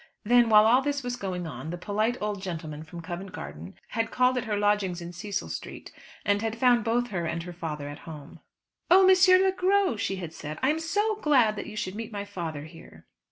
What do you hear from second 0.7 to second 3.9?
this was going on, the polite old gentleman from Covent Garden